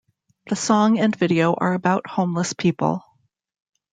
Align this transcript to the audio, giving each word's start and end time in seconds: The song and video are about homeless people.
The 0.47 0.55
song 0.55 0.97
and 0.97 1.15
video 1.15 1.53
are 1.53 1.75
about 1.75 2.07
homeless 2.09 2.53
people. 2.53 3.03